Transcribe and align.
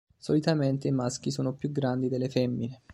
Solitamente 0.17 0.87
i 0.87 0.91
maschi 0.91 1.29
sono 1.29 1.53
più 1.53 1.71
grandi 1.71 2.09
delle 2.09 2.27
femmine. 2.27 2.81